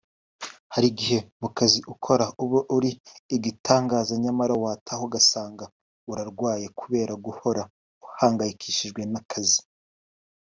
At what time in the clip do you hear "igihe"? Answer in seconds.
0.93-1.17